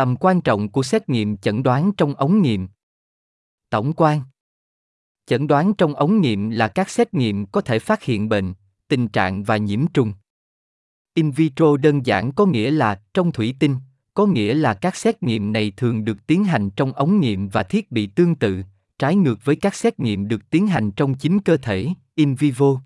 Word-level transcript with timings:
Tầm 0.00 0.16
quan 0.16 0.40
trọng 0.40 0.68
của 0.68 0.82
xét 0.82 1.08
nghiệm 1.08 1.36
chẩn 1.36 1.62
đoán 1.62 1.92
trong 1.96 2.14
ống 2.14 2.42
nghiệm. 2.42 2.68
Tổng 3.70 3.92
quan 3.92 4.22
Chẩn 5.26 5.46
đoán 5.46 5.74
trong 5.74 5.94
ống 5.94 6.20
nghiệm 6.20 6.50
là 6.50 6.68
các 6.68 6.90
xét 6.90 7.14
nghiệm 7.14 7.46
có 7.46 7.60
thể 7.60 7.78
phát 7.78 8.02
hiện 8.02 8.28
bệnh, 8.28 8.54
tình 8.88 9.08
trạng 9.08 9.42
và 9.42 9.56
nhiễm 9.56 9.86
trùng. 9.86 10.12
In 11.14 11.30
vitro 11.30 11.76
đơn 11.76 12.06
giản 12.06 12.32
có 12.32 12.46
nghĩa 12.46 12.70
là 12.70 13.02
trong 13.14 13.32
thủy 13.32 13.54
tinh, 13.58 13.76
có 14.14 14.26
nghĩa 14.26 14.54
là 14.54 14.74
các 14.74 14.96
xét 14.96 15.22
nghiệm 15.22 15.52
này 15.52 15.72
thường 15.76 16.04
được 16.04 16.26
tiến 16.26 16.44
hành 16.44 16.70
trong 16.70 16.92
ống 16.92 17.20
nghiệm 17.20 17.48
và 17.48 17.62
thiết 17.62 17.90
bị 17.90 18.06
tương 18.06 18.34
tự, 18.34 18.62
trái 18.98 19.16
ngược 19.16 19.44
với 19.44 19.56
các 19.56 19.74
xét 19.74 20.00
nghiệm 20.00 20.28
được 20.28 20.50
tiến 20.50 20.66
hành 20.66 20.90
trong 20.90 21.14
chính 21.14 21.40
cơ 21.40 21.56
thể, 21.56 21.88
in 22.14 22.34
vivo. 22.34 22.80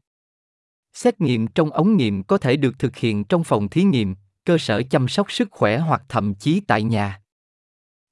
Xét 0.92 1.20
nghiệm 1.20 1.46
trong 1.46 1.70
ống 1.70 1.96
nghiệm 1.96 2.22
có 2.22 2.38
thể 2.38 2.56
được 2.56 2.78
thực 2.78 2.96
hiện 2.96 3.24
trong 3.24 3.44
phòng 3.44 3.68
thí 3.68 3.82
nghiệm, 3.82 4.14
cơ 4.44 4.58
sở 4.58 4.82
chăm 4.90 5.08
sóc 5.08 5.32
sức 5.32 5.48
khỏe 5.50 5.78
hoặc 5.78 6.02
thậm 6.08 6.34
chí 6.34 6.60
tại 6.60 6.82
nhà. 6.82 7.20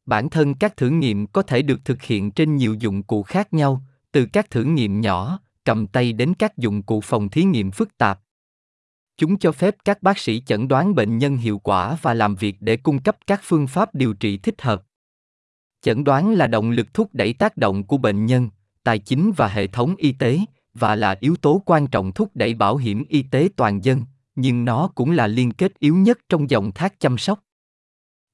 Bản 0.06 0.30
thân 0.30 0.54
các 0.54 0.76
thử 0.76 0.90
nghiệm 0.90 1.26
có 1.26 1.42
thể 1.42 1.62
được 1.62 1.84
thực 1.84 2.02
hiện 2.02 2.30
trên 2.30 2.56
nhiều 2.56 2.74
dụng 2.74 3.02
cụ 3.02 3.22
khác 3.22 3.54
nhau, 3.54 3.82
từ 4.12 4.26
các 4.26 4.50
thử 4.50 4.64
nghiệm 4.64 5.00
nhỏ, 5.00 5.38
cầm 5.64 5.86
tay 5.86 6.12
đến 6.12 6.34
các 6.34 6.58
dụng 6.58 6.82
cụ 6.82 7.00
phòng 7.00 7.28
thí 7.28 7.44
nghiệm 7.44 7.70
phức 7.70 7.98
tạp. 7.98 8.20
Chúng 9.16 9.38
cho 9.38 9.52
phép 9.52 9.76
các 9.84 10.02
bác 10.02 10.18
sĩ 10.18 10.40
chẩn 10.40 10.68
đoán 10.68 10.94
bệnh 10.94 11.18
nhân 11.18 11.36
hiệu 11.36 11.58
quả 11.58 11.96
và 12.02 12.14
làm 12.14 12.34
việc 12.34 12.56
để 12.60 12.76
cung 12.76 13.02
cấp 13.02 13.16
các 13.26 13.40
phương 13.44 13.66
pháp 13.66 13.94
điều 13.94 14.14
trị 14.14 14.36
thích 14.36 14.62
hợp. 14.62 14.82
Chẩn 15.82 16.04
đoán 16.04 16.32
là 16.32 16.46
động 16.46 16.70
lực 16.70 16.94
thúc 16.94 17.08
đẩy 17.12 17.32
tác 17.32 17.56
động 17.56 17.86
của 17.86 17.96
bệnh 17.96 18.26
nhân, 18.26 18.48
tài 18.84 18.98
chính 18.98 19.32
và 19.36 19.48
hệ 19.48 19.66
thống 19.66 19.94
y 19.96 20.12
tế 20.12 20.40
và 20.74 20.96
là 20.96 21.16
yếu 21.20 21.36
tố 21.36 21.62
quan 21.66 21.86
trọng 21.86 22.12
thúc 22.12 22.30
đẩy 22.34 22.54
bảo 22.54 22.76
hiểm 22.76 23.04
y 23.08 23.22
tế 23.22 23.48
toàn 23.56 23.84
dân, 23.84 24.04
nhưng 24.34 24.64
nó 24.64 24.90
cũng 24.94 25.10
là 25.10 25.26
liên 25.26 25.52
kết 25.52 25.78
yếu 25.78 25.96
nhất 25.96 26.18
trong 26.28 26.50
dòng 26.50 26.72
thác 26.72 27.00
chăm 27.00 27.18
sóc. 27.18 27.40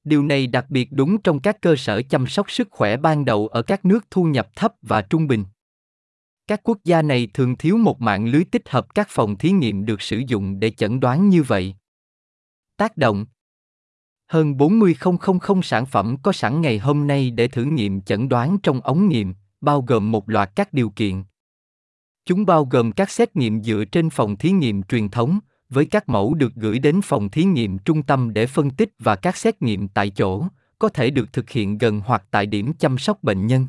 Điều 0.03 0.23
này 0.23 0.47
đặc 0.47 0.65
biệt 0.69 0.89
đúng 0.91 1.21
trong 1.21 1.39
các 1.39 1.61
cơ 1.61 1.75
sở 1.75 2.01
chăm 2.09 2.27
sóc 2.27 2.51
sức 2.51 2.67
khỏe 2.71 2.97
ban 2.97 3.25
đầu 3.25 3.47
ở 3.47 3.61
các 3.61 3.85
nước 3.85 4.05
thu 4.11 4.23
nhập 4.23 4.49
thấp 4.55 4.73
và 4.81 5.01
trung 5.01 5.27
bình. 5.27 5.45
Các 6.47 6.61
quốc 6.63 6.77
gia 6.83 7.01
này 7.01 7.27
thường 7.33 7.55
thiếu 7.57 7.77
một 7.77 8.01
mạng 8.01 8.25
lưới 8.25 8.43
tích 8.43 8.69
hợp 8.69 8.95
các 8.95 9.07
phòng 9.09 9.37
thí 9.37 9.51
nghiệm 9.51 9.85
được 9.85 10.01
sử 10.01 10.21
dụng 10.27 10.59
để 10.59 10.71
chẩn 10.71 10.99
đoán 10.99 11.29
như 11.29 11.43
vậy. 11.43 11.75
Tác 12.77 12.97
động 12.97 13.25
Hơn 14.27 14.53
40.000 14.53 15.61
sản 15.61 15.85
phẩm 15.85 16.17
có 16.23 16.31
sẵn 16.31 16.61
ngày 16.61 16.77
hôm 16.77 17.07
nay 17.07 17.31
để 17.31 17.47
thử 17.47 17.63
nghiệm 17.63 18.01
chẩn 18.01 18.29
đoán 18.29 18.57
trong 18.63 18.81
ống 18.81 19.09
nghiệm, 19.09 19.33
bao 19.61 19.81
gồm 19.81 20.11
một 20.11 20.29
loạt 20.29 20.51
các 20.55 20.73
điều 20.73 20.89
kiện. 20.89 21.23
Chúng 22.25 22.45
bao 22.45 22.65
gồm 22.65 22.91
các 22.91 23.09
xét 23.09 23.35
nghiệm 23.35 23.63
dựa 23.63 23.83
trên 23.91 24.09
phòng 24.09 24.37
thí 24.37 24.51
nghiệm 24.51 24.83
truyền 24.83 25.09
thống, 25.09 25.39
với 25.69 25.85
các 25.85 26.09
mẫu 26.09 26.33
được 26.33 26.55
gửi 26.55 26.79
đến 26.79 27.01
phòng 27.03 27.29
thí 27.29 27.43
nghiệm 27.43 27.77
trung 27.77 28.03
tâm 28.03 28.33
để 28.33 28.47
phân 28.47 28.69
tích 28.69 28.93
và 28.99 29.15
các 29.15 29.37
xét 29.37 29.61
nghiệm 29.61 29.87
tại 29.87 30.09
chỗ, 30.09 30.43
có 30.79 30.89
thể 30.89 31.09
được 31.09 31.33
thực 31.33 31.49
hiện 31.49 31.77
gần 31.77 32.01
hoặc 32.05 32.23
tại 32.31 32.45
điểm 32.45 32.73
chăm 32.73 32.97
sóc 32.97 33.23
bệnh 33.23 33.47
nhân. 33.47 33.67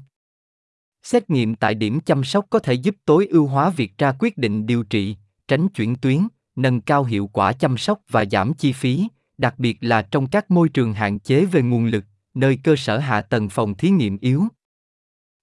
Xét 1.02 1.30
nghiệm 1.30 1.54
tại 1.54 1.74
điểm 1.74 2.00
chăm 2.00 2.24
sóc 2.24 2.46
có 2.50 2.58
thể 2.58 2.74
giúp 2.74 2.96
tối 3.04 3.26
ưu 3.26 3.46
hóa 3.46 3.70
việc 3.70 3.98
ra 3.98 4.12
quyết 4.18 4.38
định 4.38 4.66
điều 4.66 4.82
trị, 4.82 5.16
tránh 5.48 5.68
chuyển 5.68 5.96
tuyến, 5.96 6.28
nâng 6.56 6.80
cao 6.80 7.04
hiệu 7.04 7.26
quả 7.32 7.52
chăm 7.52 7.78
sóc 7.78 8.00
và 8.10 8.24
giảm 8.24 8.54
chi 8.54 8.72
phí, 8.72 9.08
đặc 9.38 9.58
biệt 9.58 9.78
là 9.80 10.02
trong 10.02 10.26
các 10.26 10.50
môi 10.50 10.68
trường 10.68 10.92
hạn 10.92 11.18
chế 11.18 11.44
về 11.44 11.62
nguồn 11.62 11.86
lực, 11.86 12.04
nơi 12.34 12.58
cơ 12.64 12.76
sở 12.76 12.98
hạ 12.98 13.20
tầng 13.20 13.48
phòng 13.48 13.74
thí 13.74 13.90
nghiệm 13.90 14.18
yếu. 14.18 14.44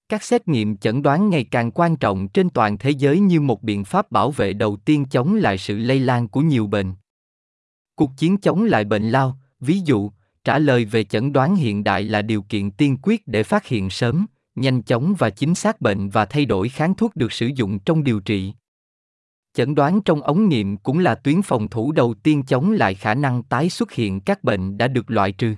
Các 0.08 0.22
xét 0.22 0.48
nghiệm 0.48 0.76
chẩn 0.76 1.02
đoán 1.02 1.30
ngày 1.30 1.44
càng 1.44 1.70
quan 1.70 1.96
trọng 1.96 2.28
trên 2.28 2.50
toàn 2.50 2.78
thế 2.78 2.90
giới 2.90 3.20
như 3.20 3.40
một 3.40 3.62
biện 3.62 3.84
pháp 3.84 4.10
bảo 4.10 4.30
vệ 4.30 4.52
đầu 4.52 4.76
tiên 4.76 5.04
chống 5.10 5.34
lại 5.34 5.58
sự 5.58 5.78
lây 5.78 6.00
lan 6.00 6.28
của 6.28 6.40
nhiều 6.40 6.66
bệnh. 6.66 6.94
Cuộc 7.94 8.10
chiến 8.16 8.38
chống 8.38 8.64
lại 8.64 8.84
bệnh 8.84 9.10
lao, 9.10 9.38
ví 9.60 9.80
dụ, 9.84 10.10
trả 10.44 10.58
lời 10.58 10.84
về 10.84 11.04
chẩn 11.04 11.32
đoán 11.32 11.56
hiện 11.56 11.84
đại 11.84 12.02
là 12.02 12.22
điều 12.22 12.42
kiện 12.42 12.70
tiên 12.70 12.96
quyết 13.02 13.26
để 13.26 13.42
phát 13.42 13.66
hiện 13.66 13.90
sớm, 13.90 14.26
nhanh 14.54 14.82
chóng 14.82 15.14
và 15.18 15.30
chính 15.30 15.54
xác 15.54 15.80
bệnh 15.80 16.08
và 16.08 16.24
thay 16.24 16.44
đổi 16.44 16.68
kháng 16.68 16.94
thuốc 16.94 17.16
được 17.16 17.32
sử 17.32 17.46
dụng 17.46 17.78
trong 17.78 18.04
điều 18.04 18.20
trị. 18.20 18.52
Chẩn 19.54 19.74
đoán 19.74 20.00
trong 20.02 20.22
ống 20.22 20.48
nghiệm 20.48 20.76
cũng 20.76 20.98
là 20.98 21.14
tuyến 21.14 21.42
phòng 21.42 21.68
thủ 21.68 21.92
đầu 21.92 22.14
tiên 22.22 22.42
chống 22.42 22.70
lại 22.70 22.94
khả 22.94 23.14
năng 23.14 23.42
tái 23.42 23.70
xuất 23.70 23.92
hiện 23.92 24.20
các 24.20 24.44
bệnh 24.44 24.78
đã 24.78 24.88
được 24.88 25.10
loại 25.10 25.32
trừ. 25.32 25.54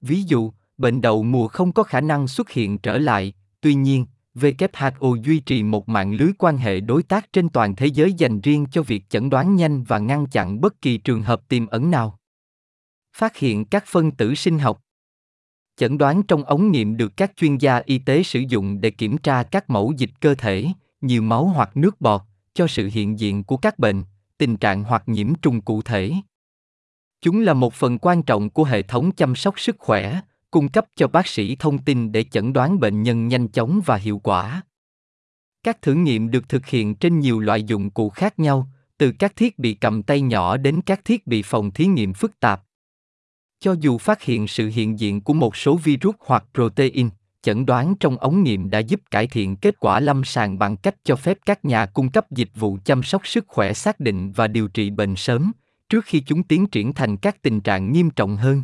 Ví 0.00 0.22
dụ, 0.22 0.52
bệnh 0.78 1.00
đậu 1.00 1.22
mùa 1.22 1.48
không 1.48 1.72
có 1.72 1.82
khả 1.82 2.00
năng 2.00 2.28
xuất 2.28 2.50
hiện 2.50 2.78
trở 2.78 2.98
lại, 2.98 3.34
tuy 3.60 3.74
nhiên, 3.74 4.06
WHO 4.34 5.22
duy 5.22 5.40
trì 5.40 5.62
một 5.62 5.88
mạng 5.88 6.12
lưới 6.12 6.30
quan 6.38 6.56
hệ 6.56 6.80
đối 6.80 7.02
tác 7.02 7.32
trên 7.32 7.48
toàn 7.48 7.76
thế 7.76 7.86
giới 7.86 8.12
dành 8.12 8.40
riêng 8.40 8.66
cho 8.72 8.82
việc 8.82 9.04
chẩn 9.08 9.30
đoán 9.30 9.56
nhanh 9.56 9.82
và 9.82 9.98
ngăn 9.98 10.26
chặn 10.26 10.60
bất 10.60 10.80
kỳ 10.80 10.98
trường 10.98 11.22
hợp 11.22 11.48
tiềm 11.48 11.66
ẩn 11.66 11.90
nào. 11.90 12.18
Phát 13.16 13.36
hiện 13.36 13.64
các 13.64 13.84
phân 13.86 14.10
tử 14.10 14.34
sinh 14.34 14.58
học 14.58 14.80
Chẩn 15.76 15.98
đoán 15.98 16.22
trong 16.22 16.44
ống 16.44 16.70
nghiệm 16.70 16.96
được 16.96 17.16
các 17.16 17.32
chuyên 17.36 17.58
gia 17.58 17.76
y 17.76 17.98
tế 17.98 18.22
sử 18.22 18.40
dụng 18.48 18.80
để 18.80 18.90
kiểm 18.90 19.18
tra 19.18 19.42
các 19.42 19.70
mẫu 19.70 19.92
dịch 19.96 20.10
cơ 20.20 20.34
thể, 20.34 20.66
nhiều 21.00 21.22
máu 21.22 21.46
hoặc 21.46 21.76
nước 21.76 22.00
bọt, 22.00 22.20
cho 22.54 22.66
sự 22.66 22.90
hiện 22.92 23.18
diện 23.18 23.44
của 23.44 23.56
các 23.56 23.78
bệnh, 23.78 24.04
tình 24.38 24.56
trạng 24.56 24.84
hoặc 24.84 25.02
nhiễm 25.06 25.34
trùng 25.34 25.60
cụ 25.60 25.82
thể. 25.82 26.12
Chúng 27.20 27.40
là 27.40 27.54
một 27.54 27.74
phần 27.74 27.98
quan 27.98 28.22
trọng 28.22 28.50
của 28.50 28.64
hệ 28.64 28.82
thống 28.82 29.12
chăm 29.12 29.34
sóc 29.34 29.60
sức 29.60 29.76
khỏe, 29.78 30.20
cung 30.50 30.68
cấp 30.68 30.86
cho 30.96 31.08
bác 31.08 31.26
sĩ 31.26 31.56
thông 31.56 31.78
tin 31.78 32.12
để 32.12 32.24
chẩn 32.24 32.52
đoán 32.52 32.80
bệnh 32.80 33.02
nhân 33.02 33.28
nhanh 33.28 33.48
chóng 33.48 33.80
và 33.86 33.96
hiệu 33.96 34.18
quả. 34.18 34.62
Các 35.62 35.82
thử 35.82 35.94
nghiệm 35.94 36.30
được 36.30 36.48
thực 36.48 36.66
hiện 36.66 36.94
trên 36.94 37.20
nhiều 37.20 37.40
loại 37.40 37.62
dụng 37.62 37.90
cụ 37.90 38.10
khác 38.10 38.38
nhau, 38.38 38.68
từ 38.98 39.12
các 39.12 39.36
thiết 39.36 39.58
bị 39.58 39.74
cầm 39.74 40.02
tay 40.02 40.20
nhỏ 40.20 40.56
đến 40.56 40.80
các 40.86 41.04
thiết 41.04 41.26
bị 41.26 41.42
phòng 41.42 41.70
thí 41.70 41.86
nghiệm 41.86 42.12
phức 42.14 42.40
tạp. 42.40 42.62
Cho 43.60 43.74
dù 43.80 43.98
phát 43.98 44.22
hiện 44.22 44.48
sự 44.48 44.68
hiện 44.68 44.98
diện 45.00 45.20
của 45.20 45.34
một 45.34 45.56
số 45.56 45.76
virus 45.76 46.14
hoặc 46.20 46.44
protein, 46.54 47.08
chẩn 47.42 47.66
đoán 47.66 47.94
trong 48.00 48.16
ống 48.16 48.42
nghiệm 48.42 48.70
đã 48.70 48.78
giúp 48.78 49.00
cải 49.10 49.26
thiện 49.26 49.56
kết 49.56 49.80
quả 49.80 50.00
lâm 50.00 50.24
sàng 50.24 50.58
bằng 50.58 50.76
cách 50.76 50.94
cho 51.04 51.16
phép 51.16 51.38
các 51.46 51.64
nhà 51.64 51.86
cung 51.86 52.10
cấp 52.10 52.30
dịch 52.30 52.50
vụ 52.54 52.78
chăm 52.84 53.02
sóc 53.02 53.26
sức 53.26 53.44
khỏe 53.48 53.72
xác 53.72 54.00
định 54.00 54.32
và 54.32 54.46
điều 54.46 54.68
trị 54.68 54.90
bệnh 54.90 55.16
sớm, 55.16 55.52
trước 55.88 56.04
khi 56.04 56.20
chúng 56.20 56.42
tiến 56.42 56.66
triển 56.66 56.94
thành 56.94 57.16
các 57.16 57.42
tình 57.42 57.60
trạng 57.60 57.92
nghiêm 57.92 58.10
trọng 58.10 58.36
hơn. 58.36 58.62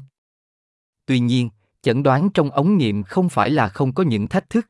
Tuy 1.06 1.18
nhiên, 1.18 1.48
chẩn 1.86 2.02
đoán 2.02 2.30
trong 2.34 2.50
ống 2.50 2.76
nghiệm 2.76 3.02
không 3.02 3.28
phải 3.28 3.50
là 3.50 3.68
không 3.68 3.92
có 3.92 4.02
những 4.02 4.28
thách 4.28 4.50
thức. 4.50 4.66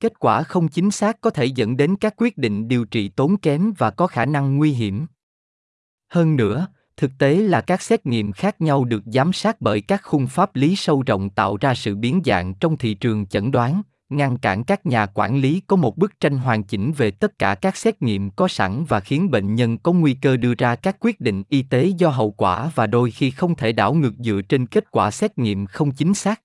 Kết 0.00 0.18
quả 0.18 0.42
không 0.42 0.68
chính 0.68 0.90
xác 0.90 1.20
có 1.20 1.30
thể 1.30 1.44
dẫn 1.44 1.76
đến 1.76 1.96
các 1.96 2.14
quyết 2.16 2.38
định 2.38 2.68
điều 2.68 2.84
trị 2.84 3.08
tốn 3.08 3.36
kém 3.36 3.72
và 3.78 3.90
có 3.90 4.06
khả 4.06 4.26
năng 4.26 4.56
nguy 4.56 4.72
hiểm. 4.72 5.06
Hơn 6.12 6.36
nữa, 6.36 6.66
thực 6.96 7.10
tế 7.18 7.36
là 7.36 7.60
các 7.60 7.82
xét 7.82 8.06
nghiệm 8.06 8.32
khác 8.32 8.60
nhau 8.60 8.84
được 8.84 9.02
giám 9.06 9.32
sát 9.32 9.60
bởi 9.60 9.80
các 9.80 10.02
khung 10.04 10.26
pháp 10.26 10.56
lý 10.56 10.76
sâu 10.76 11.02
rộng 11.06 11.30
tạo 11.30 11.56
ra 11.56 11.74
sự 11.74 11.96
biến 11.96 12.20
dạng 12.24 12.54
trong 12.54 12.76
thị 12.76 12.94
trường 12.94 13.26
chẩn 13.26 13.50
đoán 13.50 13.82
ngăn 14.12 14.38
cản 14.38 14.64
các 14.64 14.86
nhà 14.86 15.06
quản 15.06 15.36
lý 15.36 15.62
có 15.66 15.76
một 15.76 15.96
bức 15.98 16.20
tranh 16.20 16.38
hoàn 16.38 16.62
chỉnh 16.62 16.92
về 16.92 17.10
tất 17.10 17.38
cả 17.38 17.54
các 17.54 17.76
xét 17.76 18.02
nghiệm 18.02 18.30
có 18.30 18.48
sẵn 18.48 18.84
và 18.84 19.00
khiến 19.00 19.30
bệnh 19.30 19.54
nhân 19.54 19.78
có 19.78 19.92
nguy 19.92 20.14
cơ 20.14 20.36
đưa 20.36 20.54
ra 20.54 20.74
các 20.74 20.96
quyết 21.00 21.20
định 21.20 21.42
y 21.48 21.62
tế 21.62 21.86
do 21.98 22.08
hậu 22.08 22.30
quả 22.30 22.70
và 22.74 22.86
đôi 22.86 23.10
khi 23.10 23.30
không 23.30 23.54
thể 23.54 23.72
đảo 23.72 23.94
ngược 23.94 24.14
dựa 24.18 24.40
trên 24.48 24.66
kết 24.66 24.90
quả 24.90 25.10
xét 25.10 25.38
nghiệm 25.38 25.66
không 25.66 25.92
chính 25.92 26.14
xác 26.14 26.40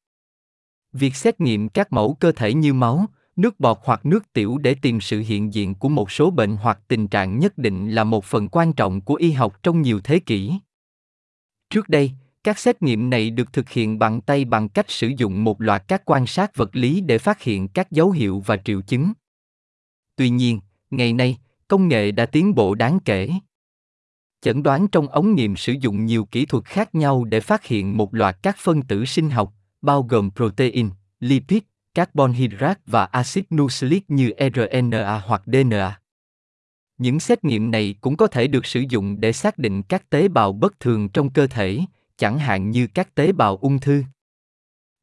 việc 0.94 1.16
xét 1.16 1.42
nghiệm 1.42 1.70
các 1.70 1.94
mẫu 1.94 2.18
cơ 2.20 2.32
thể 2.32 2.54
như 2.54 2.74
máu 2.74 3.06
nước 3.36 3.60
bọt 3.60 3.78
hoặc 3.84 4.06
nước 4.06 4.34
tiểu 4.34 4.58
để 4.58 4.76
tìm 4.82 5.02
sự 5.02 5.24
hiện 5.28 5.54
diện 5.54 5.76
của 5.76 5.90
một 5.90 6.12
số 6.12 6.32
bệnh 6.32 6.56
hoặc 6.56 6.80
tình 6.88 7.08
trạng 7.08 7.40
nhất 7.40 7.58
định 7.58 7.90
là 7.90 8.04
một 8.04 8.26
phần 8.26 8.48
quan 8.48 8.74
trọng 8.74 9.02
của 9.02 9.16
y 9.16 9.32
học 9.32 9.64
trong 9.64 9.82
nhiều 9.82 10.00
thế 10.04 10.20
kỷ. 10.20 10.54
Trước 11.70 11.90
đây, 11.90 12.12
các 12.46 12.60
xét 12.60 12.82
nghiệm 12.82 13.10
này 13.10 13.30
được 13.30 13.54
thực 13.54 13.70
hiện 13.70 14.00
bằng 14.00 14.22
tay 14.22 14.46
bằng 14.46 14.70
cách 14.70 14.92
sử 14.92 15.12
dụng 15.18 15.44
một 15.44 15.62
loạt 15.62 15.84
các 15.88 16.02
quan 16.06 16.28
sát 16.28 16.56
vật 16.56 16.76
lý 16.76 17.02
để 17.02 17.18
phát 17.18 17.42
hiện 17.42 17.68
các 17.68 17.92
dấu 17.92 18.12
hiệu 18.12 18.44
và 18.46 18.58
triệu 18.58 18.82
chứng. 18.82 19.14
Tuy 20.16 20.30
nhiên, 20.30 20.60
ngày 20.92 21.14
nay, 21.14 21.38
công 21.68 21.88
nghệ 21.88 22.12
đã 22.12 22.26
tiến 22.26 22.56
bộ 22.56 22.76
đáng 22.76 23.00
kể. 23.06 23.30
Chẩn 24.42 24.64
đoán 24.64 24.88
trong 24.88 25.08
ống 25.08 25.36
nghiệm 25.36 25.56
sử 25.56 25.74
dụng 25.82 26.06
nhiều 26.06 26.26
kỹ 26.26 26.46
thuật 26.46 26.66
khác 26.66 26.96
nhau 26.96 27.24
để 27.24 27.40
phát 27.40 27.66
hiện 27.66 27.98
một 27.98 28.14
loạt 28.14 28.38
các 28.44 28.58
phân 28.60 28.82
tử 28.82 29.06
sinh 29.06 29.30
học, 29.30 29.54
bao 29.82 30.04
gồm 30.04 30.32
protein, 30.36 30.90
lipid, 31.20 31.64
carbon 31.94 32.34
hydrate 32.34 32.82
và 32.86 33.06
axit 33.06 33.46
nucleic 33.56 34.10
như 34.10 34.32
RNA 34.40 35.22
hoặc 35.26 35.42
DNA. 35.46 36.00
Những 36.98 37.20
xét 37.20 37.44
nghiệm 37.44 37.72
này 37.72 37.96
cũng 38.02 38.18
có 38.18 38.28
thể 38.28 38.48
được 38.48 38.66
sử 38.66 38.84
dụng 38.90 39.20
để 39.20 39.32
xác 39.32 39.58
định 39.58 39.84
các 39.84 40.10
tế 40.10 40.28
bào 40.28 40.54
bất 40.54 40.80
thường 40.80 41.10
trong 41.10 41.30
cơ 41.30 41.48
thể, 41.48 41.80
chẳng 42.18 42.40
hạn 42.40 42.72
như 42.72 42.88
các 42.88 43.16
tế 43.16 43.32
bào 43.32 43.58
ung 43.58 43.80
thư. 43.80 44.04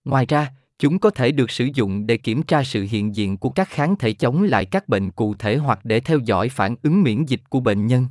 Ngoài 0.04 0.26
ra, 0.26 0.50
chúng 0.78 0.98
có 0.98 1.10
thể 1.10 1.32
được 1.32 1.50
sử 1.50 1.68
dụng 1.74 2.06
để 2.06 2.16
kiểm 2.16 2.42
tra 2.42 2.64
sự 2.64 2.86
hiện 2.90 3.16
diện 3.16 3.36
của 3.36 3.50
các 3.50 3.68
kháng 3.68 3.96
thể 3.96 4.12
chống 4.12 4.42
lại 4.42 4.64
các 4.64 4.88
bệnh 4.88 5.10
cụ 5.10 5.34
thể 5.34 5.56
hoặc 5.56 5.84
để 5.84 6.00
theo 6.00 6.18
dõi 6.18 6.48
phản 6.48 6.76
ứng 6.82 7.02
miễn 7.02 7.24
dịch 7.24 7.40
của 7.50 7.60
bệnh 7.60 7.86
nhân 7.86 8.06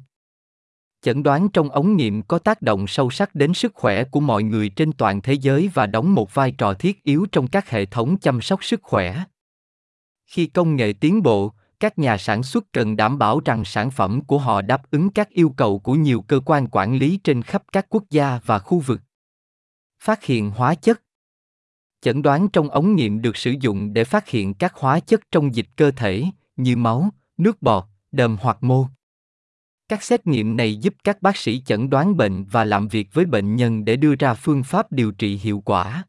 chẩn 1.01 1.23
đoán 1.23 1.49
trong 1.49 1.69
ống 1.69 1.95
nghiệm 1.95 2.21
có 2.21 2.39
tác 2.39 2.61
động 2.61 2.87
sâu 2.87 3.09
sắc 3.09 3.35
đến 3.35 3.53
sức 3.53 3.73
khỏe 3.75 4.03
của 4.03 4.19
mọi 4.19 4.43
người 4.43 4.69
trên 4.69 4.93
toàn 4.93 5.21
thế 5.21 5.33
giới 5.33 5.69
và 5.73 5.85
đóng 5.85 6.15
một 6.15 6.33
vai 6.33 6.51
trò 6.51 6.73
thiết 6.73 7.03
yếu 7.03 7.25
trong 7.31 7.47
các 7.47 7.69
hệ 7.69 7.85
thống 7.85 8.17
chăm 8.17 8.41
sóc 8.41 8.63
sức 8.63 8.79
khỏe 8.83 9.23
khi 10.25 10.45
công 10.45 10.75
nghệ 10.75 10.93
tiến 10.99 11.23
bộ 11.23 11.53
các 11.81 11.99
nhà 11.99 12.17
sản 12.17 12.43
xuất 12.43 12.73
cần 12.73 12.95
đảm 12.95 13.17
bảo 13.17 13.41
rằng 13.45 13.65
sản 13.65 13.91
phẩm 13.91 14.21
của 14.21 14.37
họ 14.37 14.61
đáp 14.61 14.91
ứng 14.91 15.09
các 15.09 15.29
yêu 15.29 15.53
cầu 15.57 15.79
của 15.79 15.95
nhiều 15.95 16.21
cơ 16.21 16.39
quan 16.45 16.67
quản 16.71 16.95
lý 16.95 17.19
trên 17.23 17.41
khắp 17.41 17.63
các 17.71 17.85
quốc 17.89 18.03
gia 18.09 18.39
và 18.45 18.59
khu 18.59 18.79
vực 18.79 19.01
Phát 20.03 20.23
hiện 20.23 20.51
hóa 20.51 20.75
chất 20.75 21.01
Chẩn 22.01 22.21
đoán 22.21 22.47
trong 22.53 22.69
ống 22.69 22.95
nghiệm 22.95 23.21
được 23.21 23.37
sử 23.37 23.55
dụng 23.59 23.93
để 23.93 24.03
phát 24.03 24.29
hiện 24.29 24.53
các 24.53 24.73
hóa 24.75 24.99
chất 24.99 25.21
trong 25.31 25.55
dịch 25.55 25.67
cơ 25.75 25.91
thể, 25.91 26.23
như 26.55 26.75
máu, 26.75 27.09
nước 27.37 27.61
bọt, 27.61 27.83
đờm 28.11 28.37
hoặc 28.41 28.57
mô. 28.61 28.85
Các 29.87 30.03
xét 30.03 30.27
nghiệm 30.27 30.57
này 30.57 30.75
giúp 30.75 30.95
các 31.03 31.21
bác 31.21 31.37
sĩ 31.37 31.61
chẩn 31.61 31.89
đoán 31.89 32.17
bệnh 32.17 32.45
và 32.45 32.65
làm 32.65 32.87
việc 32.87 33.13
với 33.13 33.25
bệnh 33.25 33.55
nhân 33.55 33.85
để 33.85 33.95
đưa 33.95 34.15
ra 34.15 34.33
phương 34.33 34.63
pháp 34.63 34.91
điều 34.91 35.11
trị 35.11 35.37
hiệu 35.37 35.61
quả. 35.65 36.03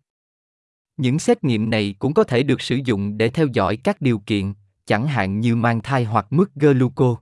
Những 0.96 1.19
xét 1.19 1.44
nghiệm 1.44 1.70
này 1.70 1.94
cũng 1.98 2.14
có 2.14 2.24
thể 2.24 2.42
được 2.42 2.60
sử 2.60 2.78
dụng 2.84 3.19
để 3.19 3.28
theo 3.28 3.46
dõi 3.52 3.76
các 3.76 4.00
điều 4.00 4.19
kiện, 4.19 4.52
chẳng 4.87 5.06
hạn 5.06 5.40
như 5.40 5.56
mang 5.56 5.81
thai 5.82 6.05
hoặc 6.05 6.26
mức 6.31 6.55
gluco. 6.55 7.17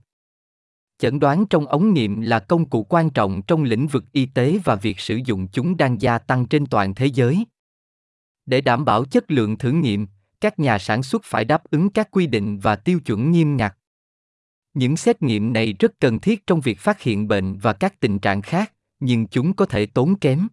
Chẩn 0.97 1.19
đoán 1.19 1.45
trong 1.49 1.65
ống 1.65 1.93
nghiệm 1.93 2.21
là 2.21 2.39
công 2.39 2.69
cụ 2.69 2.83
quan 2.83 3.09
trọng 3.09 3.41
trong 3.41 3.63
lĩnh 3.63 3.87
vực 3.87 4.03
y 4.11 4.25
tế 4.25 4.59
và 4.63 4.75
việc 4.75 4.99
sử 4.99 5.19
dụng 5.25 5.47
chúng 5.47 5.77
đang 5.77 6.01
gia 6.01 6.17
tăng 6.17 6.45
trên 6.45 6.65
toàn 6.65 6.95
thế 6.95 7.05
giới. 7.05 7.45
Để 8.45 8.61
đảm 8.61 8.85
bảo 8.85 9.05
chất 9.05 9.31
lượng 9.31 9.57
thử 9.57 9.71
nghiệm, 9.71 10.07
các 10.41 10.59
nhà 10.59 10.79
sản 10.79 11.03
xuất 11.03 11.21
phải 11.25 11.45
đáp 11.45 11.63
ứng 11.71 11.89
các 11.89 12.11
quy 12.11 12.27
định 12.27 12.59
và 12.59 12.75
tiêu 12.75 12.99
chuẩn 12.99 13.31
nghiêm 13.31 13.57
ngặt. 13.57 13.77
Những 14.73 14.97
xét 14.97 15.21
nghiệm 15.21 15.53
này 15.53 15.73
rất 15.79 15.99
cần 15.99 16.19
thiết 16.19 16.47
trong 16.47 16.61
việc 16.61 16.79
phát 16.79 17.01
hiện 17.01 17.27
bệnh 17.27 17.57
và 17.57 17.73
các 17.73 17.99
tình 17.99 18.19
trạng 18.19 18.41
khác, 18.41 18.73
nhưng 18.99 19.27
chúng 19.27 19.53
có 19.53 19.65
thể 19.65 19.85
tốn 19.85 20.19
kém. 20.19 20.47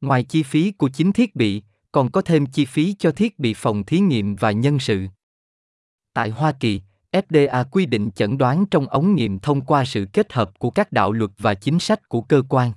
Ngoài 0.00 0.24
chi 0.24 0.42
phí 0.42 0.72
của 0.72 0.88
chính 0.88 1.12
thiết 1.12 1.36
bị, 1.36 1.62
còn 1.92 2.10
có 2.10 2.22
thêm 2.22 2.46
chi 2.46 2.64
phí 2.64 2.94
cho 2.98 3.12
thiết 3.12 3.38
bị 3.38 3.54
phòng 3.54 3.84
thí 3.84 4.00
nghiệm 4.00 4.36
và 4.36 4.50
nhân 4.50 4.78
sự. 4.78 5.06
Tại 6.14 6.30
Hoa 6.30 6.52
Kỳ, 6.52 6.80
FDA 7.12 7.64
quy 7.70 7.86
định 7.86 8.10
chẩn 8.10 8.38
đoán 8.38 8.66
trong 8.66 8.86
ống 8.86 9.14
nghiệm 9.14 9.38
thông 9.38 9.60
qua 9.60 9.84
sự 9.84 10.06
kết 10.12 10.32
hợp 10.32 10.58
của 10.58 10.70
các 10.70 10.92
đạo 10.92 11.12
luật 11.12 11.30
và 11.38 11.54
chính 11.54 11.78
sách 11.78 12.08
của 12.08 12.20
cơ 12.20 12.42
quan. 12.48 12.72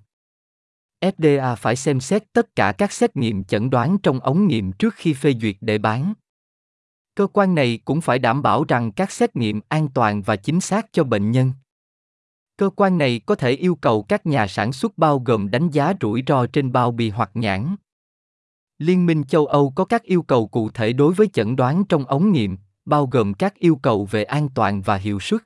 FDA 1.01 1.55
phải 1.55 1.75
xem 1.75 1.99
xét 1.99 2.33
tất 2.33 2.55
cả 2.55 2.71
các 2.71 2.91
xét 2.91 3.15
nghiệm 3.15 3.43
chẩn 3.43 3.69
đoán 3.69 3.97
trong 4.03 4.19
ống 4.19 4.47
nghiệm 4.47 4.71
trước 4.71 4.93
khi 4.95 5.13
phê 5.13 5.33
duyệt 5.41 5.55
để 5.61 5.77
bán. 5.77 6.13
Cơ 7.15 7.27
quan 7.27 7.55
này 7.55 7.79
cũng 7.85 8.01
phải 8.01 8.19
đảm 8.19 8.41
bảo 8.41 8.63
rằng 8.67 8.91
các 8.91 9.11
xét 9.11 9.35
nghiệm 9.35 9.61
an 9.67 9.87
toàn 9.93 10.21
và 10.21 10.35
chính 10.35 10.61
xác 10.61 10.93
cho 10.93 11.03
bệnh 11.03 11.31
nhân. 11.31 11.51
Cơ 12.57 12.69
quan 12.75 12.97
này 12.97 13.21
có 13.25 13.35
thể 13.35 13.51
yêu 13.51 13.75
cầu 13.75 14.03
các 14.03 14.25
nhà 14.25 14.47
sản 14.47 14.73
xuất 14.73 14.97
bao 14.97 15.19
gồm 15.19 15.51
đánh 15.51 15.69
giá 15.69 15.93
rủi 16.01 16.23
ro 16.27 16.45
trên 16.45 16.71
bao 16.71 16.91
bì 16.91 17.09
hoặc 17.09 17.31
nhãn. 17.33 17.75
Liên 18.77 19.05
minh 19.05 19.23
châu 19.23 19.45
Âu 19.45 19.73
có 19.75 19.85
các 19.85 20.03
yêu 20.03 20.21
cầu 20.21 20.47
cụ 20.47 20.69
thể 20.69 20.93
đối 20.93 21.13
với 21.13 21.27
chẩn 21.27 21.55
đoán 21.55 21.85
trong 21.85 22.05
ống 22.05 22.31
nghiệm, 22.31 22.57
bao 22.85 23.07
gồm 23.07 23.33
các 23.33 23.59
yêu 23.59 23.75
cầu 23.75 24.05
về 24.05 24.23
an 24.23 24.49
toàn 24.55 24.81
và 24.81 24.95
hiệu 24.95 25.19
suất. 25.19 25.41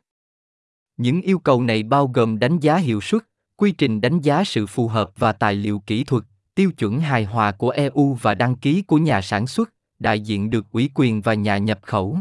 Những 0.97 1.21
yêu 1.21 1.39
cầu 1.39 1.63
này 1.63 1.83
bao 1.83 2.07
gồm 2.07 2.39
đánh 2.39 2.59
giá 2.59 2.77
hiệu 2.77 3.01
suất, 3.01 3.23
quy 3.55 3.71
trình 3.71 4.01
đánh 4.01 4.19
giá 4.19 4.43
sự 4.43 4.67
phù 4.67 4.87
hợp 4.87 5.11
và 5.17 5.31
tài 5.31 5.55
liệu 5.55 5.79
kỹ 5.79 6.03
thuật, 6.03 6.23
tiêu 6.55 6.71
chuẩn 6.71 6.99
hài 6.99 7.25
hòa 7.25 7.51
của 7.51 7.69
EU 7.69 8.13
và 8.21 8.35
đăng 8.35 8.55
ký 8.55 8.81
của 8.81 8.97
nhà 8.97 9.21
sản 9.21 9.47
xuất, 9.47 9.73
đại 9.99 10.19
diện 10.19 10.49
được 10.49 10.71
ủy 10.71 10.89
quyền 10.93 11.21
và 11.21 11.33
nhà 11.33 11.57
nhập 11.57 11.79
khẩu. 11.81 12.17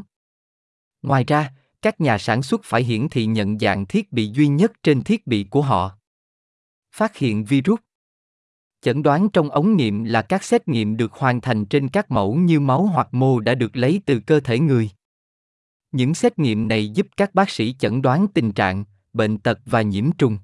Ngoài 1.02 1.24
ra, 1.24 1.52
các 1.82 2.00
nhà 2.00 2.18
sản 2.18 2.42
xuất 2.42 2.60
phải 2.64 2.82
hiển 2.82 3.08
thị 3.08 3.26
nhận 3.26 3.58
dạng 3.58 3.86
thiết 3.86 4.12
bị 4.12 4.30
duy 4.32 4.48
nhất 4.48 4.72
trên 4.82 5.02
thiết 5.02 5.26
bị 5.26 5.44
của 5.44 5.62
họ. 5.62 5.92
Phát 6.92 7.16
hiện 7.16 7.44
virus 7.44 7.78
Chẩn 8.82 9.02
đoán 9.02 9.28
trong 9.28 9.50
ống 9.50 9.76
nghiệm 9.76 10.04
là 10.04 10.22
các 10.22 10.44
xét 10.44 10.68
nghiệm 10.68 10.96
được 10.96 11.12
hoàn 11.12 11.40
thành 11.40 11.64
trên 11.64 11.88
các 11.88 12.10
mẫu 12.10 12.34
như 12.34 12.60
máu 12.60 12.86
hoặc 12.86 13.08
mô 13.12 13.40
đã 13.40 13.54
được 13.54 13.76
lấy 13.76 14.00
từ 14.06 14.20
cơ 14.20 14.40
thể 14.40 14.58
người. 14.58 14.90
Những 15.92 16.14
xét 16.14 16.38
nghiệm 16.38 16.68
này 16.68 16.88
giúp 16.88 17.06
các 17.16 17.34
bác 17.34 17.50
sĩ 17.50 17.74
chẩn 17.78 18.02
đoán 18.02 18.26
tình 18.34 18.52
trạng, 18.52 18.84
bệnh 19.12 19.38
tật 19.38 19.58
và 19.66 19.82
nhiễm 19.82 20.12
trùng. 20.12 20.38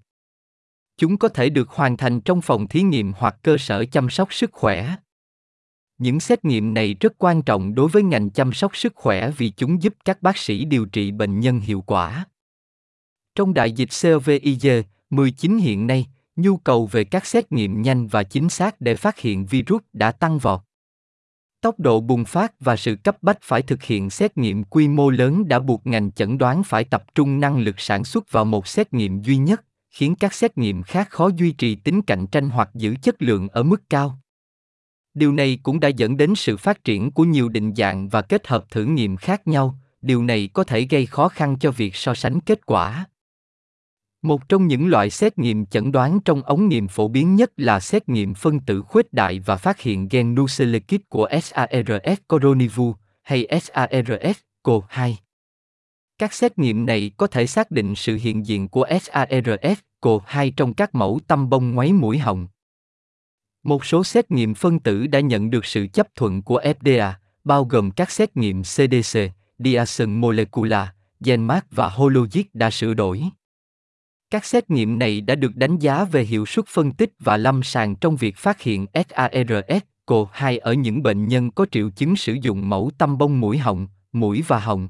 Chúng 0.97 1.17
có 1.17 1.29
thể 1.29 1.49
được 1.49 1.71
hoàn 1.71 1.97
thành 1.97 2.21
trong 2.21 2.41
phòng 2.41 2.69
thí 2.69 2.83
nghiệm 2.83 3.13
hoặc 3.17 3.37
cơ 3.43 3.57
sở 3.59 3.85
chăm 3.85 4.11
sóc 4.11 4.35
sức 4.35 4.53
khỏe. 4.53 4.97
Những 5.99 6.21
xét 6.21 6.45
nghiệm 6.45 6.75
này 6.75 6.95
rất 7.01 7.13
quan 7.19 7.43
trọng 7.43 7.75
đối 7.75 7.89
với 7.89 8.03
ngành 8.03 8.31
chăm 8.31 8.53
sóc 8.53 8.77
sức 8.77 8.93
khỏe 8.97 9.31
vì 9.31 9.51
chúng 9.51 9.83
giúp 9.83 9.95
các 10.05 10.23
bác 10.23 10.39
sĩ 10.39 10.65
điều 10.65 10.87
trị 10.87 11.11
bệnh 11.11 11.41
nhân 11.41 11.61
hiệu 11.61 11.81
quả. 11.81 12.25
Trong 13.35 13.55
đại 13.55 13.73
dịch 13.73 13.89
COVID-19 13.89 15.59
hiện 15.61 15.87
nay, 15.87 16.07
nhu 16.37 16.57
cầu 16.57 16.87
về 16.87 17.05
các 17.05 17.27
xét 17.27 17.53
nghiệm 17.53 17.83
nhanh 17.83 18.07
và 18.07 18.23
chính 18.23 18.49
xác 18.49 18.81
để 18.81 18.97
phát 18.97 19.19
hiện 19.19 19.47
virus 19.47 19.83
đã 19.93 20.13
tăng 20.13 20.39
vọt. 20.39 20.61
Tốc 21.65 21.81
độ 21.81 22.01
bùng 22.01 22.25
phát 22.25 22.53
và 22.61 22.77
sự 22.77 22.97
cấp 22.97 23.17
bách 23.23 23.39
phải 23.43 23.63
thực 23.63 23.83
hiện 23.83 24.11
xét 24.11 24.39
nghiệm 24.39 24.65
quy 24.65 24.89
mô 24.89 25.11
lớn 25.11 25.49
đã 25.49 25.59
buộc 25.59 25.87
ngành 25.87 26.13
chẩn 26.13 26.39
đoán 26.39 26.63
phải 26.63 26.85
tập 26.85 27.05
trung 27.15 27.41
năng 27.41 27.59
lực 27.59 27.81
sản 27.81 28.05
xuất 28.05 28.33
vào 28.33 28.45
một 28.45 28.67
xét 28.67 28.93
nghiệm 28.93 29.23
duy 29.23 29.37
nhất, 29.37 29.65
khiến 29.91 30.15
các 30.15 30.35
xét 30.35 30.59
nghiệm 30.59 30.83
khác 30.83 31.11
khó 31.11 31.31
duy 31.37 31.53
trì 31.53 31.75
tính 31.75 32.03
cạnh 32.03 32.27
tranh 32.27 32.51
hoặc 32.51 32.71
giữ 32.75 32.95
chất 33.03 33.23
lượng 33.23 33.49
ở 33.49 33.63
mức 33.63 33.83
cao. 33.91 34.19
Điều 35.15 35.33
này 35.33 35.59
cũng 35.63 35.81
đã 35.81 35.89
dẫn 35.89 36.17
đến 36.17 36.35
sự 36.35 36.57
phát 36.57 36.85
triển 36.85 37.11
của 37.11 37.25
nhiều 37.25 37.49
định 37.49 37.75
dạng 37.75 38.09
và 38.09 38.23
kết 38.23 38.47
hợp 38.47 38.65
thử 38.71 38.85
nghiệm 38.85 39.17
khác 39.17 39.47
nhau, 39.47 39.79
điều 40.03 40.25
này 40.25 40.49
có 40.53 40.65
thể 40.65 40.87
gây 40.91 41.07
khó 41.07 41.29
khăn 41.29 41.57
cho 41.61 41.71
việc 41.71 41.97
so 41.97 42.15
sánh 42.15 42.41
kết 42.41 42.67
quả. 42.67 43.07
Một 44.25 44.49
trong 44.49 44.67
những 44.67 44.87
loại 44.87 45.11
xét 45.11 45.39
nghiệm 45.39 45.67
chẩn 45.67 45.93
đoán 45.93 46.21
trong 46.25 46.43
ống 46.43 46.69
nghiệm 46.69 46.89
phổ 46.89 47.09
biến 47.09 47.37
nhất 47.37 47.53
là 47.57 47.81
xét 47.81 48.09
nghiệm 48.09 48.35
phân 48.35 48.61
tử 48.61 48.83
khuếch 48.83 49.13
đại 49.13 49.41
và 49.41 49.57
phát 49.57 49.81
hiện 49.81 50.09
gen 50.09 50.35
nucleic 50.35 51.09
của 51.09 51.29
SARS 51.43 52.21
Coronivu 52.29 52.95
hay 53.23 53.47
SARS 53.63 54.39
CoV2. 54.65 55.15
Các 56.19 56.33
xét 56.33 56.59
nghiệm 56.59 56.87
này 56.87 57.11
có 57.17 57.27
thể 57.27 57.47
xác 57.47 57.71
định 57.71 57.95
sự 57.95 58.19
hiện 58.23 58.47
diện 58.47 58.69
của 58.69 58.87
SARS-CoV-2 58.87 60.51
trong 60.57 60.75
các 60.75 60.95
mẫu 60.95 61.21
tăm 61.27 61.51
bông 61.51 61.71
ngoáy 61.71 61.93
mũi 61.93 62.19
họng. 62.19 62.47
Một 63.63 63.85
số 63.85 64.05
xét 64.05 64.31
nghiệm 64.31 64.55
phân 64.55 64.79
tử 64.79 65.07
đã 65.07 65.21
nhận 65.21 65.51
được 65.51 65.65
sự 65.65 65.87
chấp 65.87 66.07
thuận 66.15 66.43
của 66.43 66.61
FDA, 66.61 67.13
bao 67.45 67.65
gồm 67.65 67.91
các 67.91 68.11
xét 68.11 68.37
nghiệm 68.37 68.63
CDC, 68.63 69.21
Diason 69.59 70.21
Molecular, 70.21 70.89
GenMark 71.21 71.67
và 71.71 71.89
Hologic 71.89 72.55
đã 72.55 72.71
sửa 72.71 72.95
đổi. 72.95 73.23
Các 74.35 74.45
xét 74.45 74.71
nghiệm 74.71 74.99
này 74.99 75.21
đã 75.21 75.35
được 75.35 75.57
đánh 75.57 75.79
giá 75.79 76.05
về 76.05 76.25
hiệu 76.25 76.47
suất 76.47 76.65
phân 76.69 76.93
tích 76.93 77.11
và 77.19 77.37
lâm 77.37 77.63
sàng 77.63 77.97
trong 77.97 78.17
việc 78.17 78.37
phát 78.37 78.61
hiện 78.61 78.87
SARS-CoV-2 78.95 80.61
ở 80.61 80.73
những 80.73 81.03
bệnh 81.03 81.29
nhân 81.29 81.51
có 81.51 81.67
triệu 81.71 81.91
chứng 81.91 82.17
sử 82.17 82.37
dụng 82.43 82.69
mẫu 82.69 82.91
tăm 82.99 83.19
bông 83.19 83.41
mũi 83.41 83.59
họng, 83.59 83.89
mũi 84.13 84.45
và 84.47 84.59
họng. 84.59 84.89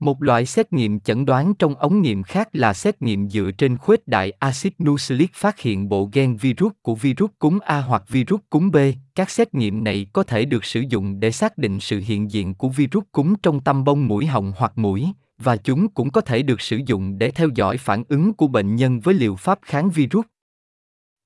Một 0.00 0.22
loại 0.22 0.46
xét 0.46 0.72
nghiệm 0.72 1.00
chẩn 1.00 1.24
đoán 1.24 1.54
trong 1.54 1.74
ống 1.74 2.02
nghiệm 2.02 2.22
khác 2.22 2.48
là 2.52 2.74
xét 2.74 3.02
nghiệm 3.02 3.28
dựa 3.28 3.50
trên 3.58 3.78
khuếch 3.78 4.08
đại 4.08 4.30
axit 4.30 4.72
nucleic 4.84 5.34
phát 5.34 5.60
hiện 5.60 5.88
bộ 5.88 6.10
gen 6.12 6.36
virus 6.36 6.72
của 6.82 6.94
virus 6.94 7.30
cúm 7.38 7.58
A 7.58 7.80
hoặc 7.80 8.02
virus 8.08 8.40
cúm 8.50 8.70
B. 8.70 8.76
Các 9.14 9.30
xét 9.30 9.54
nghiệm 9.54 9.84
này 9.84 10.06
có 10.12 10.22
thể 10.22 10.44
được 10.44 10.64
sử 10.64 10.84
dụng 10.88 11.20
để 11.20 11.30
xác 11.30 11.58
định 11.58 11.80
sự 11.80 12.02
hiện 12.04 12.30
diện 12.30 12.54
của 12.54 12.68
virus 12.68 13.04
cúm 13.12 13.34
trong 13.42 13.60
tăm 13.60 13.84
bông 13.84 14.08
mũi 14.08 14.26
họng 14.26 14.52
hoặc 14.56 14.78
mũi, 14.78 15.08
và 15.38 15.56
chúng 15.56 15.88
cũng 15.88 16.10
có 16.10 16.20
thể 16.20 16.42
được 16.42 16.60
sử 16.60 16.80
dụng 16.86 17.18
để 17.18 17.30
theo 17.30 17.48
dõi 17.54 17.78
phản 17.78 18.04
ứng 18.08 18.34
của 18.34 18.46
bệnh 18.46 18.76
nhân 18.76 19.00
với 19.00 19.14
liệu 19.14 19.36
pháp 19.36 19.58
kháng 19.62 19.90
virus. 19.90 20.26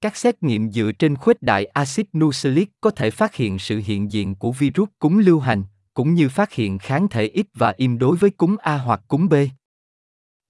Các 0.01 0.17
xét 0.17 0.43
nghiệm 0.43 0.73
dựa 0.73 0.93
trên 0.93 1.17
khuếch 1.17 1.43
đại 1.43 1.65
axit 1.65 2.07
nucleic 2.19 2.69
có 2.81 2.91
thể 2.91 3.11
phát 3.11 3.35
hiện 3.35 3.59
sự 3.59 3.83
hiện 3.85 4.13
diện 4.13 4.35
của 4.35 4.53
virus 4.53 4.89
cúm 4.99 5.19
lưu 5.19 5.41
hành, 5.41 5.63
cũng 5.95 6.15
như 6.15 6.29
phát 6.29 6.53
hiện 6.53 6.79
kháng 6.79 7.09
thể 7.09 7.27
ít 7.27 7.47
và 7.55 7.75
im 7.77 7.99
đối 7.99 8.17
với 8.17 8.31
cúm 8.31 8.57
A 8.57 8.77
hoặc 8.77 9.01
cúm 9.09 9.29
B. 9.29 9.35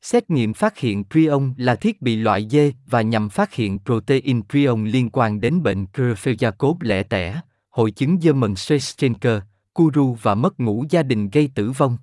Xét 0.03 0.31
nghiệm 0.31 0.55
phát 0.55 0.79
hiện 0.79 1.05
prion 1.11 1.55
là 1.57 1.75
thiết 1.75 2.03
bị 2.03 2.17
loại 2.17 2.49
D 2.51 2.57
và 2.87 3.03
nhằm 3.03 3.29
phát 3.29 3.55
hiện 3.55 3.79
protein 3.85 4.43
prion 4.49 4.85
liên 4.85 5.11
quan 5.11 5.41
đến 5.41 5.63
bệnh 5.63 5.85
Creutzfeldt-Jakob 5.85 6.77
lẻ 6.81 7.03
tẻ, 7.03 7.41
hội 7.71 7.91
chứng 7.91 8.17
German-Schweitzer, 8.17 9.41
Kuru 9.75 10.17
và 10.23 10.35
mất 10.35 10.61
ngủ 10.61 10.85
gia 10.91 11.03
đình 11.03 11.31
gây 11.31 11.51
tử 11.55 11.71
vong. 11.71 11.97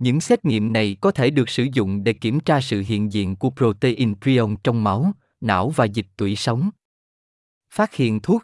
Những 0.00 0.20
xét 0.20 0.44
nghiệm 0.44 0.72
này 0.72 0.96
có 1.00 1.10
thể 1.10 1.30
được 1.30 1.48
sử 1.48 1.66
dụng 1.72 2.04
để 2.04 2.12
kiểm 2.12 2.40
tra 2.40 2.60
sự 2.60 2.84
hiện 2.86 3.12
diện 3.12 3.36
của 3.36 3.50
protein 3.50 4.14
prion 4.20 4.56
trong 4.64 4.84
máu, 4.84 5.12
não 5.40 5.70
và 5.70 5.84
dịch 5.84 6.06
tủy 6.16 6.36
sống. 6.36 6.70
Phát 7.74 7.94
hiện 7.94 8.20
thuốc 8.20 8.42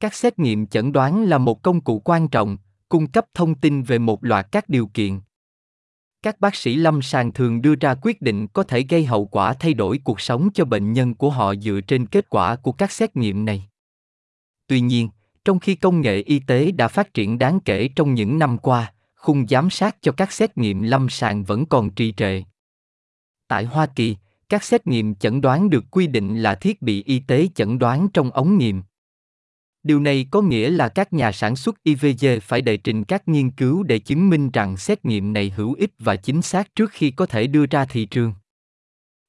Các 0.00 0.14
xét 0.14 0.38
nghiệm 0.38 0.66
chẩn 0.66 0.92
đoán 0.92 1.24
là 1.24 1.38
một 1.38 1.62
công 1.62 1.80
cụ 1.80 1.98
quan 2.04 2.28
trọng, 2.28 2.58
cung 2.88 3.06
cấp 3.06 3.26
thông 3.34 3.54
tin 3.54 3.82
về 3.82 3.98
một 3.98 4.24
loạt 4.24 4.46
các 4.52 4.68
điều 4.68 4.86
kiện. 4.86 5.20
Các 6.22 6.40
bác 6.40 6.54
sĩ 6.54 6.76
lâm 6.76 7.02
sàng 7.02 7.32
thường 7.32 7.62
đưa 7.62 7.74
ra 7.74 7.94
quyết 8.02 8.22
định 8.22 8.46
có 8.48 8.62
thể 8.62 8.84
gây 8.88 9.04
hậu 9.04 9.26
quả 9.26 9.54
thay 9.54 9.74
đổi 9.74 10.00
cuộc 10.04 10.20
sống 10.20 10.48
cho 10.54 10.64
bệnh 10.64 10.92
nhân 10.92 11.14
của 11.14 11.30
họ 11.30 11.54
dựa 11.54 11.80
trên 11.80 12.06
kết 12.06 12.28
quả 12.28 12.56
của 12.56 12.72
các 12.72 12.92
xét 12.92 13.16
nghiệm 13.16 13.44
này. 13.44 13.68
Tuy 14.66 14.80
nhiên, 14.80 15.08
trong 15.44 15.58
khi 15.58 15.74
công 15.74 16.00
nghệ 16.00 16.16
y 16.16 16.38
tế 16.38 16.70
đã 16.70 16.88
phát 16.88 17.14
triển 17.14 17.38
đáng 17.38 17.60
kể 17.64 17.88
trong 17.96 18.14
những 18.14 18.38
năm 18.38 18.58
qua, 18.58 18.92
khung 19.26 19.46
giám 19.48 19.70
sát 19.70 19.96
cho 20.02 20.12
các 20.12 20.32
xét 20.32 20.58
nghiệm 20.58 20.82
lâm 20.82 21.08
sàng 21.08 21.44
vẫn 21.44 21.66
còn 21.66 21.90
trì 21.90 22.12
trệ. 22.12 22.42
Tại 23.48 23.64
Hoa 23.64 23.86
Kỳ, 23.86 24.16
các 24.48 24.64
xét 24.64 24.86
nghiệm 24.86 25.14
chẩn 25.14 25.40
đoán 25.40 25.70
được 25.70 25.84
quy 25.90 26.06
định 26.06 26.42
là 26.42 26.54
thiết 26.54 26.82
bị 26.82 27.02
y 27.02 27.18
tế 27.18 27.48
chẩn 27.54 27.78
đoán 27.78 28.08
trong 28.08 28.30
ống 28.30 28.58
nghiệm. 28.58 28.82
Điều 29.82 30.00
này 30.00 30.26
có 30.30 30.40
nghĩa 30.42 30.70
là 30.70 30.88
các 30.88 31.12
nhà 31.12 31.32
sản 31.32 31.56
xuất 31.56 31.82
IVG 31.82 32.26
phải 32.42 32.60
đệ 32.60 32.76
trình 32.76 33.04
các 33.04 33.28
nghiên 33.28 33.50
cứu 33.50 33.82
để 33.82 33.98
chứng 33.98 34.30
minh 34.30 34.50
rằng 34.50 34.76
xét 34.76 35.04
nghiệm 35.04 35.32
này 35.32 35.52
hữu 35.56 35.74
ích 35.74 35.90
và 35.98 36.16
chính 36.16 36.42
xác 36.42 36.74
trước 36.74 36.90
khi 36.90 37.10
có 37.10 37.26
thể 37.26 37.46
đưa 37.46 37.66
ra 37.66 37.84
thị 37.84 38.04
trường. 38.04 38.34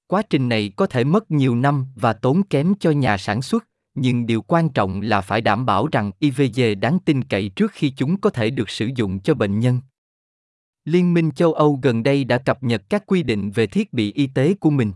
Quá 0.08 0.22
trình 0.22 0.50
này 0.50 0.72
có 0.76 0.88
thể 0.88 1.04
mất 1.04 1.32
nhiều 1.32 1.56
năm 1.56 1.86
và 1.96 2.14
tốn 2.14 2.44
kém 2.44 2.74
cho 2.80 2.92
nhà 2.92 3.18
sản 3.18 3.42
xuất, 3.42 3.68
nhưng 4.00 4.26
điều 4.26 4.42
quan 4.42 4.70
trọng 4.70 5.02
là 5.02 5.22
phải 5.22 5.42
đảm 5.42 5.66
bảo 5.66 5.88
rằng 5.92 6.12
IVG 6.20 6.80
đáng 6.80 7.00
tin 7.06 7.24
cậy 7.24 7.50
trước 7.50 7.72
khi 7.72 7.90
chúng 7.90 8.22
có 8.22 8.30
thể 8.30 8.50
được 8.50 8.70
sử 8.70 8.90
dụng 8.96 9.20
cho 9.20 9.34
bệnh 9.34 9.60
nhân. 9.60 9.80
Liên 10.86 11.14
minh 11.14 11.32
châu 11.32 11.54
Âu 11.54 11.80
gần 11.82 12.04
đây 12.04 12.24
đã 12.24 12.38
cập 12.38 12.64
nhật 12.64 12.82
các 12.90 13.04
quy 13.06 13.24
định 13.24 13.52
về 13.52 13.68
thiết 13.68 13.94
bị 13.94 14.14
y 14.14 14.28
tế 14.28 14.54
của 14.54 14.70
mình. 14.70 14.92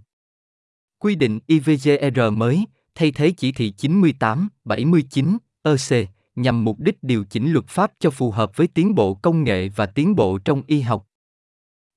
Quy 1.00 1.16
định 1.16 1.40
IVGR 1.48 2.20
mới, 2.34 2.66
thay 2.96 3.12
thế 3.12 3.32
chỉ 3.38 3.52
thị 3.52 3.72
98, 3.78 4.50
79, 4.66 5.38
EC, 5.64 6.10
nhằm 6.36 6.64
mục 6.64 6.80
đích 6.80 7.04
điều 7.04 7.24
chỉnh 7.24 7.52
luật 7.52 7.66
pháp 7.68 7.92
cho 8.00 8.10
phù 8.10 8.32
hợp 8.32 8.58
với 8.58 8.68
tiến 8.68 8.96
bộ 8.96 9.14
công 9.14 9.44
nghệ 9.44 9.70
và 9.70 9.86
tiến 9.86 10.16
bộ 10.16 10.38
trong 10.38 10.64
y 10.68 10.82
học. 10.82 11.08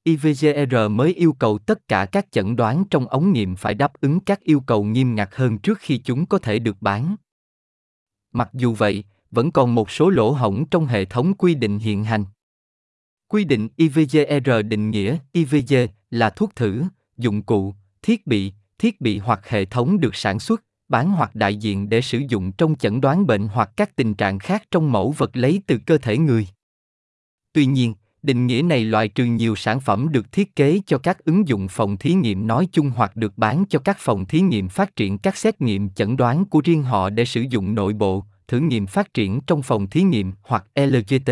IVGR 0.04 0.76
mới 0.90 1.14
yêu 1.14 1.32
cầu 1.32 1.58
tất 1.58 1.88
cả 1.88 2.06
các 2.12 2.32
chẩn 2.32 2.56
đoán 2.56 2.84
trong 2.90 3.06
ống 3.06 3.32
nghiệm 3.32 3.56
phải 3.56 3.74
đáp 3.74 3.92
ứng 4.00 4.20
các 4.20 4.40
yêu 4.40 4.60
cầu 4.60 4.84
nghiêm 4.84 5.14
ngặt 5.14 5.28
hơn 5.32 5.58
trước 5.58 5.78
khi 5.78 5.98
chúng 5.98 6.26
có 6.26 6.38
thể 6.38 6.58
được 6.58 6.76
bán. 6.80 7.16
Mặc 8.32 8.50
dù 8.52 8.74
vậy, 8.74 9.04
vẫn 9.30 9.50
còn 9.50 9.74
một 9.74 9.90
số 9.90 10.10
lỗ 10.10 10.30
hổng 10.30 10.64
trong 10.70 10.86
hệ 10.86 11.04
thống 11.04 11.34
quy 11.34 11.54
định 11.54 11.78
hiện 11.78 12.04
hành. 12.04 12.24
Quy 13.28 13.44
định 13.44 13.68
IVGR 13.76 14.50
định 14.68 14.90
nghĩa 14.90 15.18
IVG 15.32 15.74
là 16.10 16.30
thuốc 16.30 16.56
thử, 16.56 16.82
dụng 17.16 17.42
cụ, 17.42 17.74
thiết 18.02 18.26
bị, 18.26 18.52
thiết 18.78 19.00
bị 19.00 19.18
hoặc 19.18 19.48
hệ 19.48 19.64
thống 19.64 20.00
được 20.00 20.14
sản 20.14 20.40
xuất, 20.40 20.64
bán 20.88 21.10
hoặc 21.10 21.34
đại 21.34 21.56
diện 21.56 21.88
để 21.88 22.00
sử 22.00 22.22
dụng 22.28 22.52
trong 22.52 22.76
chẩn 22.76 23.00
đoán 23.00 23.26
bệnh 23.26 23.48
hoặc 23.48 23.70
các 23.76 23.96
tình 23.96 24.14
trạng 24.14 24.38
khác 24.38 24.62
trong 24.70 24.92
mẫu 24.92 25.14
vật 25.18 25.36
lấy 25.36 25.62
từ 25.66 25.78
cơ 25.86 25.98
thể 25.98 26.18
người. 26.18 26.48
Tuy 27.52 27.66
nhiên, 27.66 27.94
định 28.24 28.46
nghĩa 28.46 28.62
này 28.62 28.84
loại 28.84 29.08
trừ 29.08 29.24
nhiều 29.24 29.56
sản 29.56 29.80
phẩm 29.80 30.08
được 30.12 30.32
thiết 30.32 30.56
kế 30.56 30.80
cho 30.86 30.98
các 30.98 31.24
ứng 31.24 31.48
dụng 31.48 31.68
phòng 31.68 31.96
thí 31.96 32.14
nghiệm 32.14 32.46
nói 32.46 32.68
chung 32.72 32.90
hoặc 32.96 33.16
được 33.16 33.38
bán 33.38 33.64
cho 33.68 33.78
các 33.78 33.96
phòng 34.00 34.24
thí 34.24 34.40
nghiệm 34.40 34.68
phát 34.68 34.96
triển 34.96 35.18
các 35.18 35.36
xét 35.36 35.60
nghiệm 35.60 35.90
chẩn 35.90 36.16
đoán 36.16 36.44
của 36.44 36.60
riêng 36.64 36.82
họ 36.82 37.10
để 37.10 37.24
sử 37.24 37.44
dụng 37.50 37.74
nội 37.74 37.92
bộ, 37.92 38.24
thử 38.48 38.58
nghiệm 38.60 38.86
phát 38.86 39.14
triển 39.14 39.40
trong 39.46 39.62
phòng 39.62 39.86
thí 39.86 40.02
nghiệm 40.02 40.32
hoặc 40.42 40.66
LGT. 40.74 41.30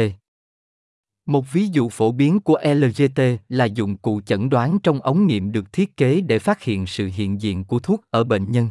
Một 1.26 1.52
ví 1.52 1.66
dụ 1.72 1.88
phổ 1.88 2.12
biến 2.12 2.40
của 2.40 2.58
LGT 2.64 3.22
là 3.48 3.64
dụng 3.64 3.96
cụ 3.96 4.20
chẩn 4.20 4.50
đoán 4.50 4.78
trong 4.82 5.00
ống 5.00 5.26
nghiệm 5.26 5.52
được 5.52 5.72
thiết 5.72 5.96
kế 5.96 6.20
để 6.20 6.38
phát 6.38 6.62
hiện 6.62 6.86
sự 6.86 7.10
hiện 7.14 7.40
diện 7.42 7.64
của 7.64 7.78
thuốc 7.78 8.00
ở 8.10 8.24
bệnh 8.24 8.52
nhân. 8.52 8.68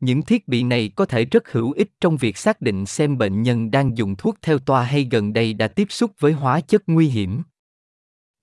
Những 0.00 0.22
thiết 0.22 0.48
bị 0.48 0.62
này 0.62 0.90
có 0.96 1.04
thể 1.04 1.24
rất 1.24 1.52
hữu 1.52 1.72
ích 1.72 1.90
trong 2.00 2.16
việc 2.16 2.36
xác 2.36 2.60
định 2.60 2.86
xem 2.86 3.18
bệnh 3.18 3.42
nhân 3.42 3.70
đang 3.70 3.96
dùng 3.96 4.16
thuốc 4.16 4.36
theo 4.42 4.58
toa 4.58 4.82
hay 4.82 5.08
gần 5.10 5.32
đây 5.32 5.54
đã 5.54 5.68
tiếp 5.68 5.86
xúc 5.90 6.10
với 6.18 6.32
hóa 6.32 6.60
chất 6.60 6.82
nguy 6.86 7.08
hiểm. 7.08 7.42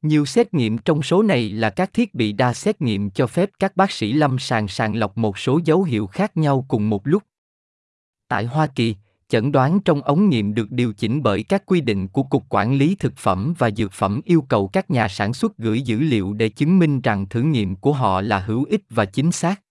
Nhiều 0.02 0.26
xét 0.26 0.54
nghiệm 0.54 0.78
trong 0.78 1.04
số 1.04 1.24
này 1.24 1.50
là 1.50 1.70
các 1.70 1.94
thiết 1.94 2.16
bị 2.16 2.32
đa 2.32 2.54
xét 2.54 2.82
nghiệm 2.82 3.10
cho 3.10 3.28
phép 3.28 3.50
các 3.60 3.76
bác 3.78 3.92
sĩ 3.92 4.14
lâm 4.14 4.40
sàng 4.40 4.68
sàng 4.68 4.96
lọc 4.96 5.18
một 5.18 5.38
số 5.38 5.60
dấu 5.66 5.84
hiệu 5.84 6.08
khác 6.08 6.38
nhau 6.38 6.66
cùng 6.68 6.90
một 6.90 7.08
lúc. 7.08 7.24
Tại 8.28 8.46
Hoa 8.46 8.68
Kỳ, 8.68 8.96
chẩn 9.30 9.52
đoán 9.52 9.80
trong 9.80 10.02
ống 10.02 10.30
nghiệm 10.30 10.54
được 10.54 10.72
điều 10.72 10.94
chỉnh 10.94 11.24
bởi 11.24 11.44
các 11.44 11.66
quy 11.66 11.82
định 11.82 12.08
của 12.08 12.24
Cục 12.24 12.44
Quản 12.50 12.78
lý 12.78 12.96
Thực 12.96 13.18
phẩm 13.18 13.54
và 13.58 13.72
Dược 13.72 13.92
phẩm 13.92 14.22
yêu 14.26 14.42
cầu 14.42 14.68
các 14.68 14.92
nhà 14.92 15.08
sản 15.08 15.34
xuất 15.34 15.58
gửi 15.58 15.82
dữ 15.82 16.00
liệu 16.00 16.34
để 16.34 16.50
chứng 16.50 16.80
minh 16.80 17.02
rằng 17.02 17.30
thử 17.30 17.42
nghiệm 17.42 17.76
của 17.76 17.94
họ 17.94 18.22
là 18.22 18.40
hữu 18.40 18.66
ích 18.70 18.82
và 18.90 19.06
chính 19.06 19.32
xác. 19.32 19.62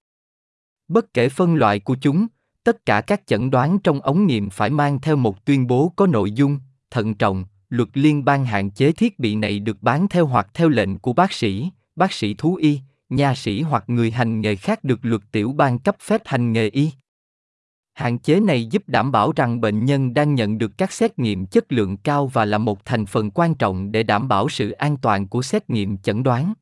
Bất 0.89 1.15
kể 1.15 1.29
phân 1.29 1.55
loại 1.55 1.81
của 1.81 1.97
chúng, 2.01 2.27
tất 2.65 2.87
cả 2.87 3.01
các 3.01 3.27
chẩn 3.27 3.51
đoán 3.51 3.79
trong 3.79 4.01
ống 4.01 4.27
nghiệm 4.27 4.51
phải 4.51 4.71
mang 4.71 5.01
theo 5.01 5.17
một 5.17 5.45
tuyên 5.45 5.67
bố 5.67 5.93
có 5.97 6.07
nội 6.07 6.33
dung, 6.33 6.59
thận 6.91 7.15
trọng, 7.15 7.45
luật 7.69 7.89
liên 7.95 8.25
bang 8.25 8.45
hạn 8.45 8.71
chế 8.71 8.93
thiết 8.93 9.19
bị 9.19 9.37
này 9.37 9.59
được 9.59 9.83
bán 9.83 10.09
theo 10.09 10.27
hoặc 10.27 10.49
theo 10.55 10.69
lệnh 10.69 10.99
của 10.99 11.13
bác 11.13 11.33
sĩ, 11.33 11.71
bác 11.97 12.13
sĩ 12.13 12.35
thú 12.35 12.55
y, 12.55 12.81
nha 13.09 13.35
sĩ 13.35 13.63
hoặc 13.63 13.85
người 13.87 14.11
hành 14.11 14.41
nghề 14.41 14.57
khác 14.57 14.85
được 14.85 14.99
luật 15.03 15.23
tiểu 15.33 15.53
bang 15.53 15.79
cấp 15.79 15.97
phép 16.01 16.23
hành 16.25 16.53
nghề 16.53 16.69
y. 16.69 16.91
Hạn 17.95 18.19
chế 18.19 18.41
này 18.41 18.67
giúp 18.67 18.83
đảm 18.87 19.13
bảo 19.13 19.33
rằng 19.37 19.61
bệnh 19.61 19.85
nhân 19.85 20.15
đang 20.15 20.35
nhận 20.35 20.59
được 20.59 20.79
các 20.79 20.93
xét 20.93 21.19
nghiệm 21.19 21.47
chất 21.47 21.73
lượng 21.73 21.97
cao 21.97 22.27
và 22.27 22.45
là 22.45 22.59
một 22.59 22.85
thành 22.85 23.07
phần 23.07 23.31
quan 23.31 23.55
trọng 23.55 23.93
để 23.93 24.03
đảm 24.03 24.29
bảo 24.29 24.49
sự 24.49 24.71
an 24.71 24.97
toàn 24.97 25.29
của 25.29 25.43
xét 25.43 25.71
nghiệm 25.71 25.99
chẩn 25.99 26.23
đoán. 26.23 26.55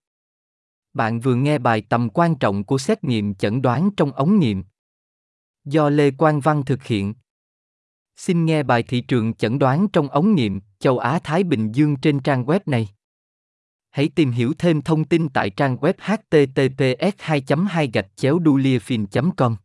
Bạn 0.94 1.20
vừa 1.20 1.34
nghe 1.34 1.58
bài 1.58 1.82
tầm 1.88 2.08
quan 2.10 2.34
trọng 2.34 2.64
của 2.64 2.78
xét 2.78 3.04
nghiệm 3.04 3.34
chẩn 3.34 3.62
đoán 3.62 3.90
trong 3.96 4.12
ống 4.12 4.38
nghiệm. 4.38 4.64
Do 5.64 5.88
Lê 5.88 6.10
Quang 6.10 6.40
Văn 6.40 6.62
thực 6.64 6.84
hiện. 6.84 7.14
Xin 8.16 8.44
nghe 8.44 8.62
bài 8.62 8.82
thị 8.82 9.00
trường 9.00 9.34
chẩn 9.34 9.58
đoán 9.58 9.88
trong 9.92 10.08
ống 10.08 10.34
nghiệm, 10.34 10.60
châu 10.78 10.98
Á 10.98 11.18
Thái 11.24 11.44
Bình 11.44 11.72
Dương 11.72 11.96
trên 11.96 12.20
trang 12.20 12.44
web 12.44 12.60
này. 12.66 12.88
Hãy 13.90 14.08
tìm 14.14 14.30
hiểu 14.30 14.52
thêm 14.58 14.82
thông 14.82 15.04
tin 15.04 15.28
tại 15.28 15.50
trang 15.50 15.76
web 15.76 15.92
https 15.98 17.14
2 17.18 17.42
2 17.68 17.90
gạch 17.92 18.16
chéo 18.16 18.38
com 19.36 19.56